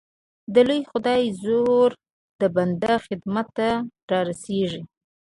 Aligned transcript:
د 0.53 0.55
لوی 0.67 0.81
خدای 0.89 1.23
زور 1.43 1.89
د 2.41 2.43
بنده 2.55 2.93
خدمت 3.05 3.47
ته 3.57 3.67
را 4.09 4.19
رسېږي 4.29 4.81